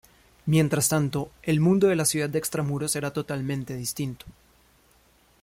Mientras 0.47 0.89
tanto, 0.89 1.29
el 1.43 1.59
mundo 1.59 1.85
de 1.85 1.95
la 1.95 2.05
ciudad 2.05 2.27
de 2.27 2.39
extramuros 2.39 2.95
era 2.95 3.13
totalmente 3.13 3.75
distinto. 3.75 4.25